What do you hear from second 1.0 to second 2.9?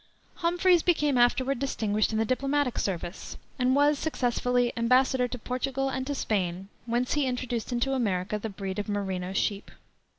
afterward distinguished in the diplomatic